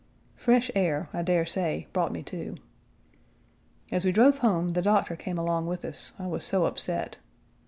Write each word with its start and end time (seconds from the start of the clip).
Fresh 0.35 0.71
air, 0.73 1.09
I 1.13 1.21
dare 1.21 1.45
say, 1.45 1.85
brought 1.93 2.11
me 2.11 2.23
to. 2.23 2.55
As 3.91 4.03
we 4.03 4.11
drove 4.11 4.39
home 4.39 4.69
the 4.69 4.81
doctor 4.81 5.15
came 5.15 5.37
along 5.37 5.67
with 5.67 5.85
us, 5.85 6.13
I 6.17 6.25
was 6.25 6.43
so 6.43 6.65
upset. 6.65 7.17